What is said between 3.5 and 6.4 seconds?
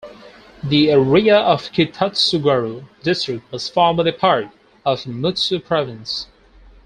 was formerly part of Mutsu Province.